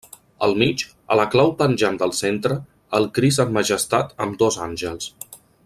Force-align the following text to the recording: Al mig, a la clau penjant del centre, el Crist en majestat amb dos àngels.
Al 0.45 0.53
mig, 0.61 0.83
a 1.15 1.17
la 1.19 1.25
clau 1.35 1.51
penjant 1.59 1.99
del 2.03 2.15
centre, 2.21 2.57
el 3.01 3.05
Crist 3.19 3.45
en 3.45 3.55
majestat 3.59 4.17
amb 4.27 4.41
dos 4.45 4.59
àngels. 4.69 5.13